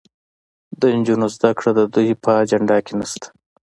د 0.79 0.81
نجونو 0.97 1.27
زدهکړه 1.35 1.71
د 1.75 1.81
دوی 1.93 2.09
په 2.23 2.29
اجنډا 2.41 2.77
کې 2.85 2.93
نشته. 2.99 3.27